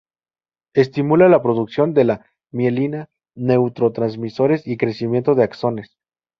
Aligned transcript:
Estimula 0.73 1.29
la 1.29 1.43
producción 1.43 1.93
de 1.93 2.05
la 2.05 2.25
mielina, 2.51 3.11
neurotransmisores, 3.35 4.65
y 4.65 4.75
crecimiento 4.77 5.35
de 5.35 5.43
axones. 5.43 5.95